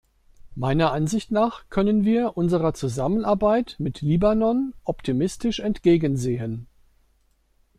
Meiner 0.55 0.93
Ansicht 0.93 1.29
nach 1.29 1.65
können 1.69 2.03
wir 2.05 2.35
unserer 2.35 2.73
Zusammenarbeit 2.73 3.75
mit 3.77 4.01
Libanon 4.01 4.73
optimistisch 4.83 5.59
entgegensehen. 5.59 6.65